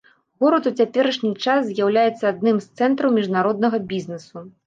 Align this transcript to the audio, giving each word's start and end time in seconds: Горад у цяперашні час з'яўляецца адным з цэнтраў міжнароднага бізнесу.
Горад 0.43 0.69
у 0.69 0.71
цяперашні 0.83 1.29
час 1.45 1.67
з'яўляецца 1.67 2.25
адным 2.33 2.57
з 2.65 2.81
цэнтраў 2.81 3.09
міжнароднага 3.21 3.77
бізнесу. 3.93 4.37